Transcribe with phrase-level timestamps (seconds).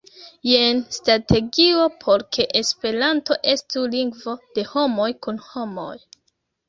[0.51, 5.95] Jen strategio por ke Esperanto estu lingvo de homoj kun homoj.